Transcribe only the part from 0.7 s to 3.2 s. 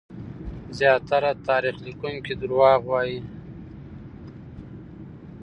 زياتره تاريخ ليکونکي دروغ وايي.